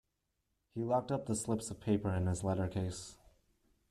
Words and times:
He 0.73 0.81
locked 0.81 1.11
up 1.11 1.27
the 1.27 1.35
slips 1.35 1.69
of 1.69 1.79
paper 1.79 2.09
in 2.11 2.25
his 2.25 2.43
letter 2.43 2.67
case. 2.67 3.17